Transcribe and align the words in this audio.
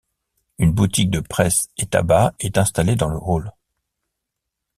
Une 0.57 0.71
boutique 0.73 1.11
de 1.11 1.19
presse 1.19 1.69
et 1.77 1.85
tabac 1.85 2.33
est 2.39 2.57
installée 2.57 2.95
dans 2.95 3.09
le 3.09 3.19
hall. 3.21 3.51